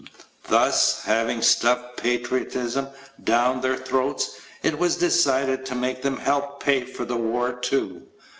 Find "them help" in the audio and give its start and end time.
6.01-6.59